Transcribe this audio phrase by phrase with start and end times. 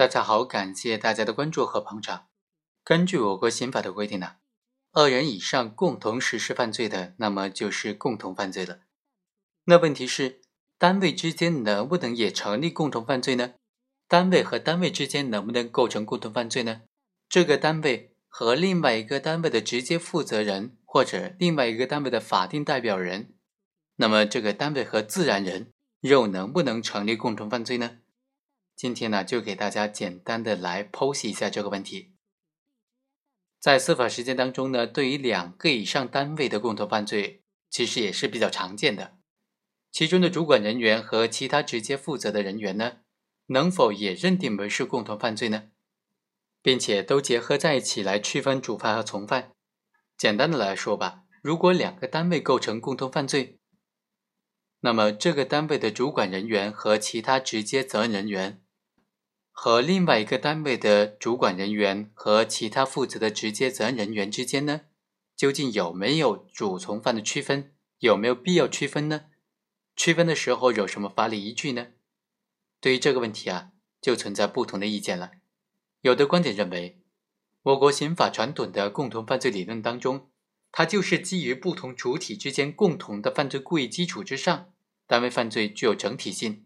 [0.00, 2.28] 大家好，感谢大家的关注和捧场。
[2.82, 4.36] 根据我国刑法的规定呢，
[4.92, 8.78] 二人以上共同实施犯罪的，那么就是共同犯罪了。
[9.64, 10.40] 那问题是，
[10.78, 13.52] 单位之间能不能也成立共同犯罪呢？
[14.08, 16.80] 单位和单位之间能不能构成共同犯罪呢？
[17.28, 23.34] 这个单位和另外一个单位的直接负责人，或者另外一个单位的法定代表人，
[23.96, 25.70] 那么这个单位和自然人
[26.00, 27.98] 又能不能成立共同犯罪呢？
[28.80, 32.14] 今天呢，就给大家简单的来剖析一下这个问题。
[33.58, 39.18] 在司法实践当中呢，对于两个以上单位的共同犯罪，其实也是比较常见的。
[39.92, 43.00] 其中的主管人员和其他直接负责的人员呢，
[43.48, 45.64] 能否也认定为是共同犯罪呢？
[46.62, 49.52] 并且都结合在一起来区分主犯和从犯。
[50.16, 53.58] 简单的来说吧，如果两个单位构成共同犯罪，
[54.80, 58.62] 那么这个单位的主管人员和其他直接责任人员。
[59.62, 64.86] 和另外一个单位的主管人员和其他负责的直接责任人员之间呢，
[65.36, 67.74] 究竟有没有主从犯的区分？
[67.98, 69.26] 有没有必要区分呢？
[69.94, 71.88] 区分的时候有什么法理依据呢？
[72.80, 75.32] 对于这个问题啊，就存在不同的意见了。
[76.00, 77.02] 有的观点认为，
[77.64, 80.30] 我国刑法传统的共同犯罪理论当中，
[80.72, 84.72] 它就是基于不同主体之间共同的犯罪故意基础之上，
[85.06, 86.64] 单位犯罪具有整体性，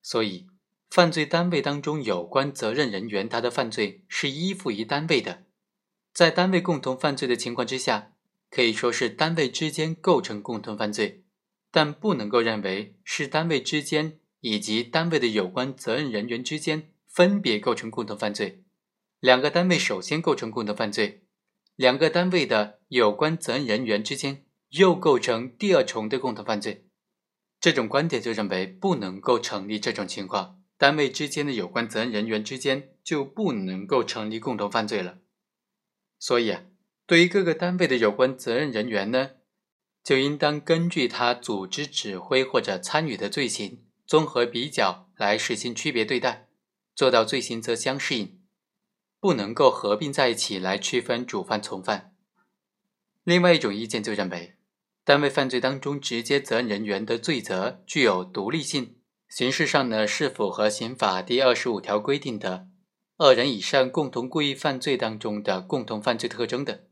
[0.00, 0.51] 所以。
[0.92, 5.44] 犯罪单位当中有关责任人员，他的犯罪是依附于单位的，
[6.12, 8.12] 在单位共同犯罪的情况之下，
[8.50, 11.24] 可以说是单位之间构成共同犯罪，
[11.70, 18.62] 但不能够认为是单位之间以及单位的有关责任人员之间分别构成共同犯罪。
[19.18, 21.22] 两个单位首先构成共同犯罪，
[21.74, 26.84] 两个单位的有关责任人员之间又构成第二重的共同犯罪，
[27.58, 30.58] 这种观点就认为不能够成立这种情况。
[30.82, 35.18] 单位之间的有关责任人员之间就不能够成立共同犯罪了，
[36.18, 36.64] 所以啊，
[37.06, 39.30] 对于各个单位的有关责任人员呢，
[40.02, 46.48] 就应当根据他组织、指挥或者参与的罪行，综合比较来实行区别对待，
[46.96, 48.40] 做到罪行责相适应，
[49.20, 52.16] 不能够合并在一起来区分主犯从犯。
[53.22, 54.56] 另外一种意见就认为，
[55.04, 58.96] 单位犯罪当中直接责任人员的罪责具有独立性。
[59.32, 62.68] 形式上呢，是符合刑法第二十五条规定的
[63.16, 66.84] 二人以上共同故意犯罪当中的共同犯罪特征的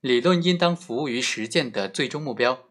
[0.00, 2.68] 理论，应当服务于实践的最终目标。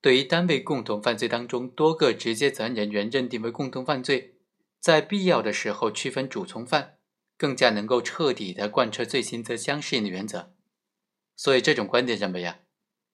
[0.00, 4.34] 对于单位共同犯罪当中多个直接责任人员认定为共同犯罪，
[4.80, 6.96] 在必要的时候区分主从犯，
[7.38, 10.52] 更加能够彻底的贯彻罪刑责相适应的原则。
[11.36, 12.58] 所以，这种观点认为啊，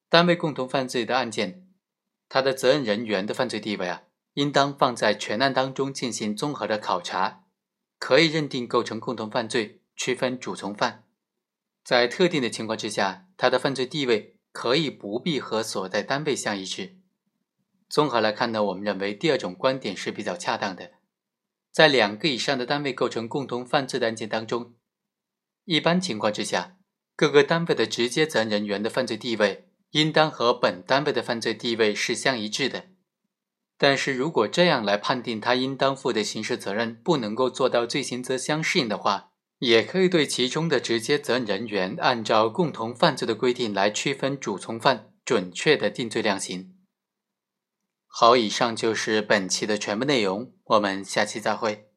[0.09, 1.67] 单位共同犯罪的案件，
[2.27, 4.05] 他的责任人员的犯罪地位啊。
[4.33, 7.43] 应当放在全案当中进行综合的考察，
[7.99, 11.03] 可以认定构成共同犯罪，区分主从犯。
[11.83, 16.97] 在特定的情况之下，他的犯罪地位可以不必和所在单位相一致。
[17.89, 20.93] 综合来看呢，我们认为第二种观点是比较恰当的。
[21.71, 24.73] 在两个以上的单位构成共同犯罪的案件当中，
[25.65, 26.77] 一般情况之下，
[27.15, 32.87] 各个单位的直接责任人员的犯罪地位应当和本单位的犯罪地位是相一致的。
[33.83, 46.73] 但是如果这样来判定他应当负的刑事责任不能够做到罪刑责相适应的话，也可以对其中的直接责任人员按照共同犯罪的规定来区分主从犯，准确的定罪量刑。
[48.07, 51.89] 好，以上就是本期的全部内容，我们下期再会。